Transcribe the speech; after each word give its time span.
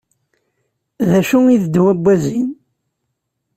D 1.09 1.11
acu 1.19 1.39
i 1.53 1.57
d 1.61 1.63
ddwa 1.67 1.91
n 1.97 1.99
wazi? 2.03 2.39